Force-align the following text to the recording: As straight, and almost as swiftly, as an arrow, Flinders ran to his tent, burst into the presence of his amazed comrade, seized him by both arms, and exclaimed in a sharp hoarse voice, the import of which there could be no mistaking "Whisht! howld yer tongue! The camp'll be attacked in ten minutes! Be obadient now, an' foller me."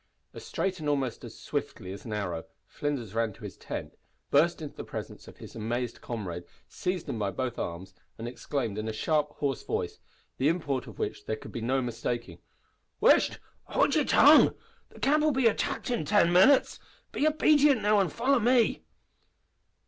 As 0.33 0.43
straight, 0.43 0.79
and 0.79 0.89
almost 0.89 1.23
as 1.23 1.37
swiftly, 1.37 1.91
as 1.91 2.05
an 2.05 2.11
arrow, 2.13 2.45
Flinders 2.65 3.13
ran 3.13 3.33
to 3.33 3.43
his 3.43 3.55
tent, 3.55 3.95
burst 4.31 4.59
into 4.59 4.75
the 4.75 4.83
presence 4.83 5.27
of 5.27 5.37
his 5.37 5.55
amazed 5.55 6.01
comrade, 6.01 6.43
seized 6.67 7.07
him 7.07 7.19
by 7.19 7.29
both 7.29 7.59
arms, 7.59 7.93
and 8.17 8.27
exclaimed 8.27 8.79
in 8.79 8.87
a 8.87 8.93
sharp 8.93 9.29
hoarse 9.33 9.61
voice, 9.61 9.99
the 10.37 10.47
import 10.47 10.87
of 10.87 10.97
which 10.97 11.27
there 11.27 11.35
could 11.35 11.51
be 11.51 11.61
no 11.61 11.83
mistaking 11.83 12.39
"Whisht! 12.99 13.37
howld 13.69 13.93
yer 13.93 14.03
tongue! 14.03 14.55
The 14.89 14.99
camp'll 14.99 15.29
be 15.33 15.45
attacked 15.45 15.91
in 15.91 16.03
ten 16.03 16.33
minutes! 16.33 16.79
Be 17.11 17.27
obadient 17.27 17.83
now, 17.83 17.99
an' 17.99 18.09
foller 18.09 18.39
me." 18.39 18.81